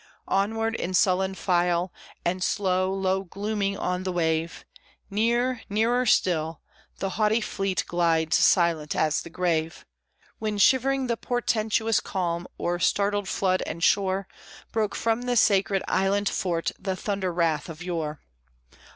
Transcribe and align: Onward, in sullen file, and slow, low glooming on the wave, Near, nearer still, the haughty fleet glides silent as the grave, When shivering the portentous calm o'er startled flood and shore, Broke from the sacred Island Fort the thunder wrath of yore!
Onward, 0.29 0.73
in 0.77 0.95
sullen 0.95 1.35
file, 1.35 1.93
and 2.25 2.43
slow, 2.43 2.91
low 2.91 3.23
glooming 3.23 3.77
on 3.77 4.01
the 4.01 4.11
wave, 4.11 4.65
Near, 5.11 5.61
nearer 5.69 6.07
still, 6.07 6.59
the 6.97 7.09
haughty 7.21 7.39
fleet 7.39 7.85
glides 7.87 8.35
silent 8.37 8.95
as 8.95 9.21
the 9.21 9.29
grave, 9.29 9.85
When 10.39 10.57
shivering 10.57 11.05
the 11.05 11.17
portentous 11.17 11.99
calm 11.99 12.47
o'er 12.59 12.79
startled 12.79 13.29
flood 13.29 13.61
and 13.67 13.83
shore, 13.83 14.27
Broke 14.71 14.95
from 14.95 15.21
the 15.21 15.35
sacred 15.37 15.83
Island 15.87 16.27
Fort 16.29 16.71
the 16.79 16.95
thunder 16.95 17.31
wrath 17.31 17.69
of 17.69 17.83
yore! 17.83 18.21